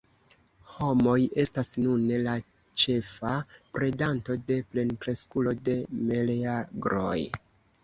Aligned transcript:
Homoj 0.77 1.17
estas 1.43 1.69
nune 1.83 2.17
la 2.23 2.33
ĉefa 2.85 3.35
predanto 3.77 4.39
de 4.49 4.59
plenkreskulo 4.73 5.57
de 5.71 5.79
meleagroj. 6.11 7.17